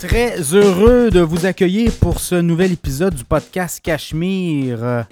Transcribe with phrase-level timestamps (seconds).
[0.00, 5.04] Très heureux de vous accueillir pour ce nouvel épisode du podcast Cachemire.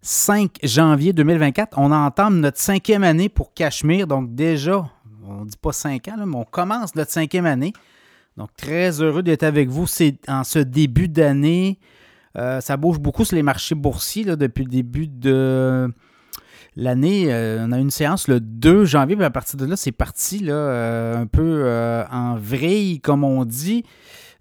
[0.00, 1.78] 5 janvier 2024.
[1.78, 4.08] On entame notre cinquième année pour Cachemire.
[4.08, 4.90] Donc déjà,
[5.24, 7.72] on ne dit pas cinq ans, mais on commence notre cinquième année.
[8.36, 9.86] Donc très heureux d'être avec vous
[10.26, 11.78] en ce début d'année.
[12.36, 15.88] Euh, ça bouge beaucoup sur les marchés boursiers depuis le début de
[16.74, 17.32] l'année.
[17.32, 20.40] Euh, on a une séance le 2 janvier, mais à partir de là, c'est parti
[20.40, 21.64] là, euh, un peu
[22.10, 23.84] en vrille, comme on dit.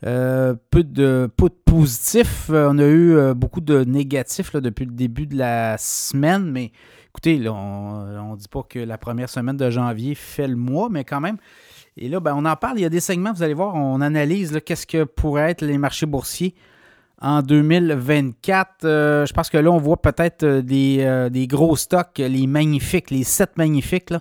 [0.02, 2.50] Peu, de, peu de positifs.
[2.50, 6.72] On a eu beaucoup de négatifs depuis le début de la semaine, mais
[7.10, 11.04] écoutez, on ne dit pas que la première semaine de janvier fait le mois, mais
[11.04, 11.38] quand même.
[11.98, 12.80] Et là, ben, on en parle.
[12.80, 15.78] Il y a des segments, vous allez voir, on analyse qu'est-ce que pourraient être les
[15.78, 16.56] marchés boursiers
[17.22, 18.86] en 2024.
[18.86, 23.12] Euh, je pense que là, on voit peut-être euh, euh, des, gros stocks, les magnifiques,
[23.12, 24.14] les sept magnifiques,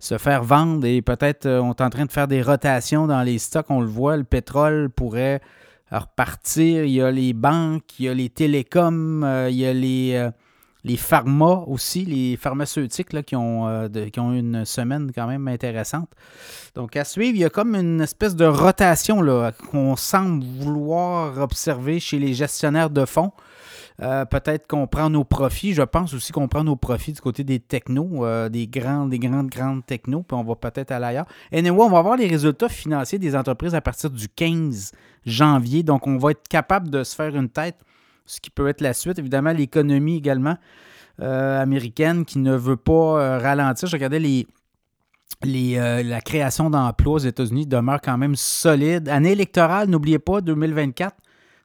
[0.00, 3.38] se faire vendre et peut-être on est en train de faire des rotations dans les
[3.38, 3.66] stocks.
[3.68, 5.40] On le voit, le pétrole pourrait
[5.90, 6.84] repartir.
[6.84, 10.30] Il y a les banques, il y a les télécoms, il y a les
[10.88, 16.08] les pharma aussi, les pharmaceutiques qui, ont, euh, qui ont une semaine quand même intéressante.
[16.74, 19.22] Donc à suivre, il y a comme une espèce de rotation
[19.70, 23.32] qu'on semble vouloir observer chez les gestionnaires de fonds.
[24.00, 25.74] Euh, peut-être qu'on prend nos profits.
[25.74, 29.18] Je pense aussi qu'on prend nos profits du côté des technos, euh, des grandes, des
[29.18, 31.26] grandes, grandes technos, puis on va peut-être aller ailleurs.
[31.52, 34.92] Anyway, on va voir les résultats financiers des entreprises à partir du 15
[35.26, 35.82] janvier.
[35.82, 37.76] Donc, on va être capable de se faire une tête
[38.28, 39.18] ce qui peut être la suite.
[39.18, 40.56] Évidemment, l'économie également
[41.20, 43.88] euh, américaine qui ne veut pas euh, ralentir.
[43.88, 44.46] Je regardais les,
[45.46, 49.08] euh, la création d'emplois aux États-Unis demeure quand même solide.
[49.08, 51.16] Année électorale, n'oubliez pas, 2024.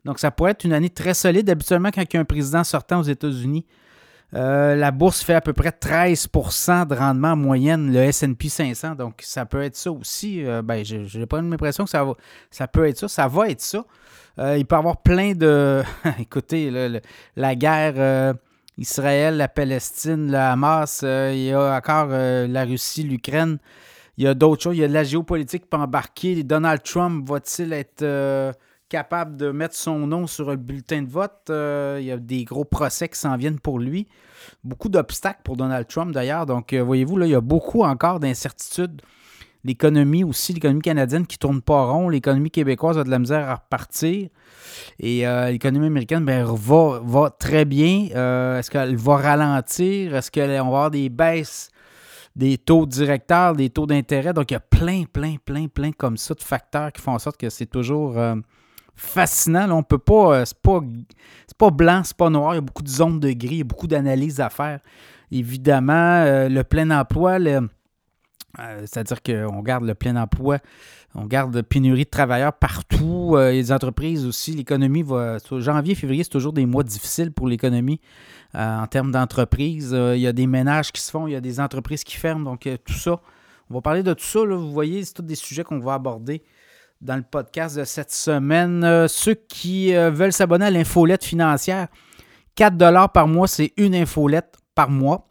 [0.06, 1.50] Donc, ça pourrait être une année très solide.
[1.50, 3.66] Habituellement, quand il y a un président sortant aux États-Unis,
[4.33, 8.95] la bourse fait à peu près 13% de rendement en moyenne, le SP 500.
[8.95, 10.43] Donc, ça peut être ça aussi.
[10.63, 12.13] ben, je n'ai pas l'impression que ça, va,
[12.49, 13.07] ça peut être ça.
[13.07, 13.85] Ça va être ça.
[14.39, 15.83] Euh, il peut y avoir plein de.
[16.19, 16.72] Écoutez,
[17.35, 18.33] la guerre euh,
[18.77, 23.57] Israël, la Palestine, le Hamas, euh, il y a encore la Russie, l'Ukraine.
[24.17, 24.75] Il y a d'autres choses.
[24.75, 26.43] Il y a de la géopolitique qui peut embarquer.
[26.43, 28.03] Donald Trump va-t-il être
[28.93, 31.49] capable de mettre son nom sur le bulletin de vote?
[31.49, 34.07] il y a des gros procès qui s'en viennent pour lui.
[34.63, 36.45] Beaucoup d'obstacles pour Donald Trump d'ailleurs.
[36.45, 39.01] Donc, voyez-vous, là, il y a beaucoup encore d'incertitudes
[39.65, 42.09] L'économie aussi, l'économie canadienne qui tourne pas rond.
[42.09, 44.27] L'économie québécoise a de la misère à repartir.
[44.99, 48.09] Et euh, l'économie américaine ben, va, va très bien.
[48.13, 50.15] Euh, est-ce qu'elle va ralentir?
[50.15, 51.69] Est-ce qu'on va avoir des baisses
[52.35, 54.33] des taux directeurs, des taux d'intérêt?
[54.33, 57.19] Donc, il y a plein, plein, plein, plein comme ça de facteurs qui font en
[57.19, 58.35] sorte que c'est toujours euh,
[58.95, 59.67] fascinant.
[59.67, 60.45] Là, on peut pas.
[60.45, 60.79] c'est pas,
[61.57, 62.53] pas blanc, c'est pas noir.
[62.53, 64.79] Il y a beaucoup de zones de gris, il y a beaucoup d'analyses à faire.
[65.31, 67.39] Évidemment, le plein emploi,
[68.59, 70.59] euh, c'est-à-dire qu'on garde le plein emploi,
[71.15, 73.33] on garde pénurie de travailleurs partout.
[73.35, 75.37] Euh, les entreprises aussi, l'économie va.
[75.57, 77.99] Janvier, février, c'est toujours des mois difficiles pour l'économie
[78.53, 79.91] euh, en termes d'entreprise.
[79.91, 82.43] il y a des ménages qui se font, il y a des entreprises qui ferment.
[82.43, 83.19] Donc, tout ça.
[83.69, 84.45] On va parler de tout ça.
[84.45, 86.43] vous voyez, c'est tous des sujets qu'on va aborder
[87.03, 89.08] dans le podcast de cette semaine.
[89.08, 91.88] ceux qui veulent s'abonner à l'infolette financière,
[92.56, 95.28] 4 par mois, c'est une infolette par mois.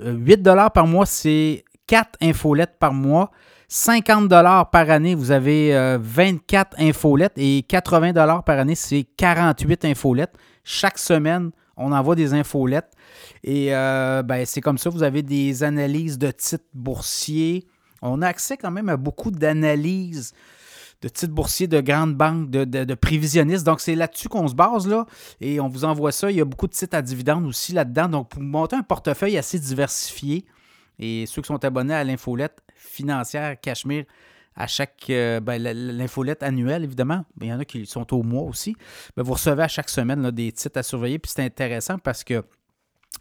[0.00, 0.42] 8
[0.74, 3.30] par mois, c'est 4 infolettes par mois.
[3.68, 9.04] 50 dollars par année, vous avez 24 euh, infolettes et 80 dollars par année, c'est
[9.16, 10.34] 48 infolettes.
[10.62, 12.92] Chaque semaine, on envoie des infolettes
[13.42, 17.66] et euh, ben, c'est comme ça, vous avez des analyses de titres boursiers.
[18.04, 20.32] On a accès quand même à beaucoup d'analyses
[21.02, 23.64] de titres boursiers de grandes banques, de, prévisionnistes.
[23.64, 25.04] Donc, c'est là-dessus qu'on se base, là,
[25.40, 26.30] et on vous envoie ça.
[26.30, 28.08] Il y a beaucoup de titres à dividendes aussi là-dedans.
[28.08, 30.46] Donc, pour monter un portefeuille assez diversifié,
[30.98, 34.04] et ceux qui sont abonnés à l'infolette financière Cachemire,
[34.56, 38.44] à chaque euh, ben, l'infolette annuelle, évidemment, il y en a qui sont au mois
[38.44, 38.76] aussi,
[39.16, 41.18] ben, vous recevez à chaque semaine des titres à surveiller.
[41.18, 42.44] Puis c'est intéressant parce que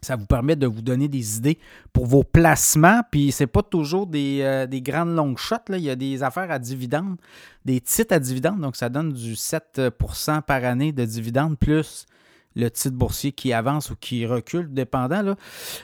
[0.04, 1.58] ça vous permet de vous donner des idées
[1.92, 3.02] pour vos placements.
[3.12, 5.56] Puis c'est pas toujours des, euh, grandes longues shots.
[5.70, 5.78] Là.
[5.78, 7.18] Il y a des affaires à dividendes,
[7.66, 8.62] des titres à dividendes.
[8.62, 12.06] Donc ça donne du 7% par année de dividendes plus
[12.56, 15.22] le titre boursier qui avance ou qui recule, dépendant.
[15.22, 15.36] Là.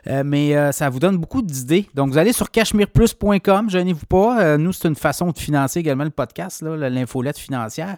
[0.07, 1.87] Euh, mais euh, ça vous donne beaucoup d'idées.
[1.93, 4.41] Donc, vous allez sur cachemireplus.com, gênez-vous pas.
[4.41, 7.97] Euh, nous, c'est une façon de financer également le podcast, l'infolette financière.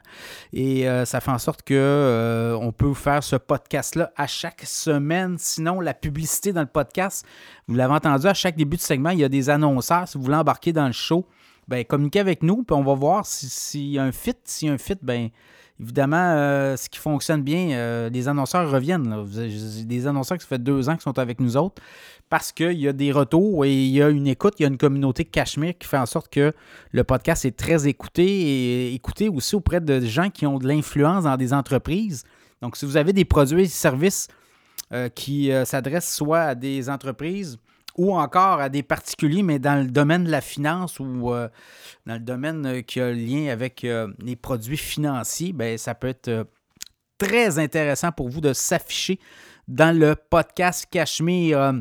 [0.53, 5.35] Et ça fait en sorte que on peut faire ce podcast-là à chaque semaine.
[5.37, 7.25] Sinon, la publicité dans le podcast,
[7.67, 10.07] vous l'avez entendu, à chaque début de segment, il y a des annonceurs.
[10.07, 11.25] Si vous voulez embarquer dans le show,
[11.67, 14.33] ben, communiquez avec nous, puis on va voir s'il y a un fit.
[14.43, 15.29] S'il y a un fit, ben
[15.79, 16.35] évidemment,
[16.77, 19.25] ce qui fonctionne bien, les annonceurs reviennent.
[19.85, 21.81] Des annonceurs qui ça fait deux ans qui sont avec nous autres
[22.31, 24.69] parce qu'il y a des retours et il y a une écoute, il y a
[24.69, 26.53] une communauté Cachemire qui fait en sorte que
[26.91, 31.25] le podcast est très écouté et écouté aussi auprès de gens qui ont de l'influence
[31.25, 32.23] dans des entreprises.
[32.61, 34.29] Donc, si vous avez des produits et services
[34.93, 37.57] euh, qui euh, s'adressent soit à des entreprises
[37.97, 41.49] ou encore à des particuliers, mais dans le domaine de la finance ou euh,
[42.05, 43.85] dans le domaine qui a lien avec
[44.19, 46.47] les produits financiers, bien, ça peut être
[47.17, 49.19] très intéressant pour vous de s'afficher
[49.67, 51.73] dans le podcast Cachemire.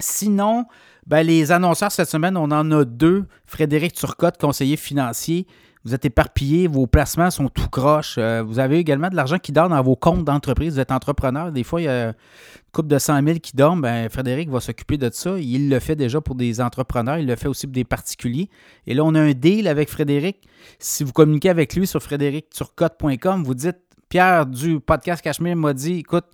[0.00, 0.66] Sinon,
[1.06, 3.24] ben, les annonceurs cette semaine, on en a deux.
[3.46, 5.46] Frédéric Turcotte, conseiller financier.
[5.84, 8.16] Vous êtes éparpillé, vos placements sont tout croches.
[8.18, 10.74] Euh, vous avez également de l'argent qui dort dans vos comptes d'entreprise.
[10.74, 11.52] Vous êtes entrepreneur.
[11.52, 12.14] Des fois, il y a une
[12.72, 13.82] couple de 100 000 qui dorment.
[13.82, 15.38] Ben, Frédéric va s'occuper de ça.
[15.38, 17.18] Il le fait déjà pour des entrepreneurs.
[17.18, 18.50] Il le fait aussi pour des particuliers.
[18.86, 20.48] Et là, on a un deal avec Frédéric.
[20.78, 23.78] Si vous communiquez avec lui sur frédéricturcotte.com, vous dites
[24.08, 26.24] Pierre du podcast Cachemire m'a dit écoute,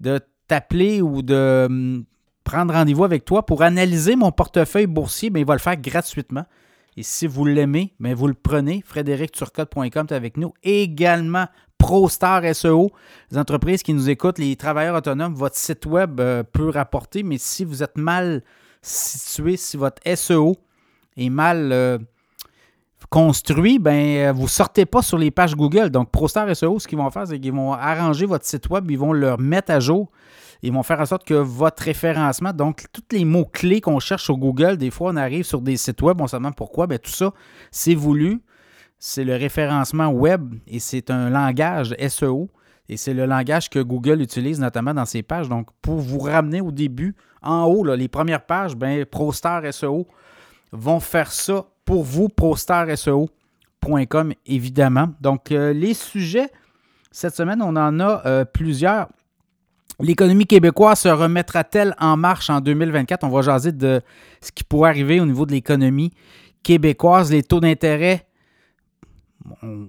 [0.00, 2.04] de t'appeler ou de hum,
[2.44, 6.44] prendre rendez-vous avec toi pour analyser mon portefeuille boursier, mais il va le faire gratuitement.
[6.96, 8.82] Et si vous l'aimez, mais vous le prenez.
[8.84, 10.52] FrédéricTurcotte.com est avec nous.
[10.62, 11.46] Également,
[11.78, 12.90] ProStar SEO,
[13.30, 17.38] les entreprises qui nous écoutent, les travailleurs autonomes, votre site web euh, peut rapporter, mais
[17.38, 18.42] si vous êtes mal
[18.82, 20.56] situé, si votre SEO
[21.16, 21.98] est mal euh,
[23.08, 25.90] construit, ben vous ne sortez pas sur les pages Google.
[25.90, 28.98] Donc, ProStar SEO, ce qu'ils vont faire, c'est qu'ils vont arranger votre site web, ils
[28.98, 30.10] vont le mettre à jour
[30.62, 34.36] ils vont faire en sorte que votre référencement, donc tous les mots-clés qu'on cherche sur
[34.36, 37.10] Google, des fois on arrive sur des sites web, on se demande pourquoi, bien, tout
[37.10, 37.32] ça,
[37.70, 38.42] c'est voulu.
[39.02, 42.50] C'est le référencement web et c'est un langage SEO.
[42.90, 45.48] Et c'est le langage que Google utilise notamment dans ses pages.
[45.48, 50.08] Donc, pour vous ramener au début, en haut, les premières pages, ben, ProStar SEO
[50.72, 55.10] vont faire ça pour vous, ProStarSEO.com, évidemment.
[55.20, 56.50] Donc, euh, les sujets,
[57.10, 59.08] cette semaine, on en a euh, plusieurs.
[60.02, 63.24] L'économie québécoise se remettra-t-elle en marche en 2024?
[63.24, 64.00] On va jaser de
[64.40, 66.12] ce qui pourrait arriver au niveau de l'économie
[66.62, 67.30] québécoise.
[67.30, 68.26] Les taux d'intérêt,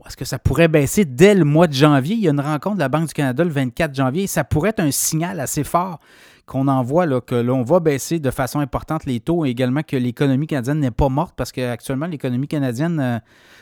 [0.06, 2.16] est-ce que ça pourrait baisser dès le mois de janvier?
[2.16, 4.28] Il y a une rencontre de la Banque du Canada le 24 janvier.
[4.28, 6.00] Ça pourrait être un signal assez fort
[6.46, 9.96] qu'on envoie là, que l'on va baisser de façon importante les taux et également que
[9.96, 13.20] l'économie canadienne n'est pas morte parce qu'actuellement, l'économie canadienne ne euh,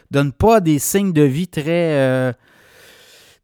[0.10, 1.94] donne pas des signes de vie très...
[2.00, 2.34] Euh,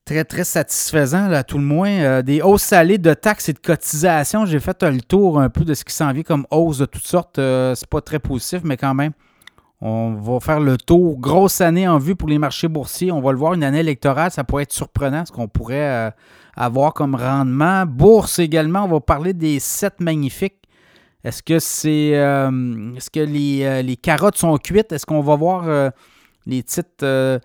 [0.06, 1.90] très, très satisfaisant, là, à tout le moins.
[1.90, 4.46] Euh, des hausses salées de taxes et de cotisations.
[4.46, 7.06] J'ai fait le tour un peu de ce qui s'en vient comme hausse de toutes
[7.06, 7.40] sortes.
[7.40, 9.12] Euh, c'est pas très positif, mais quand même,
[9.82, 11.20] on va faire le tour.
[11.20, 13.12] Grosse année en vue pour les marchés boursiers.
[13.12, 16.12] On va le voir, une année électorale, ça pourrait être surprenant ce qu'on pourrait euh,
[16.56, 17.86] avoir comme rendement.
[17.88, 20.62] Bourse également, on va parler des sept magnifiques.
[21.24, 24.92] Est-ce que c'est est-ce que les, les, carottes sont cuites?
[24.92, 25.92] Est-ce qu'on va voir
[26.46, 27.42] les titres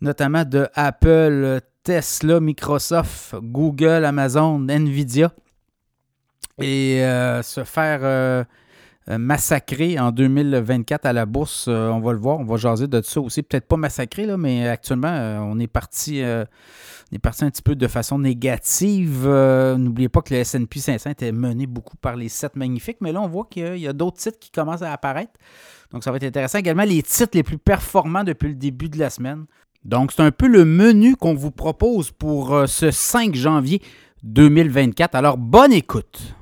[0.00, 5.32] notamment de Apple, Tesla, Microsoft, Google, Amazon, Nvidia
[6.60, 8.44] et euh, se faire euh,
[9.08, 11.66] euh, massacrer en 2024 à la bourse.
[11.68, 13.42] on va le voir, on va jaser de ça aussi.
[13.42, 15.08] Peut-être pas massacrer, là, mais actuellement,
[15.50, 16.18] on est parti.
[16.18, 19.26] est parti un petit peu de façon négative.
[19.26, 23.20] N'oubliez pas que le S&P 500 était mené beaucoup par les 7 magnifiques, mais là,
[23.20, 25.32] on voit qu'il y a d'autres titres qui commencent à apparaître.
[25.90, 26.58] Donc, ça va être intéressant.
[26.58, 29.46] Également, les titres les plus performants depuis le début de la semaine.
[29.84, 33.82] Donc, c'est un peu le menu qu'on vous propose pour euh, ce 5 janvier
[34.22, 35.14] 2024.
[35.14, 36.36] Alors, bonne écoute.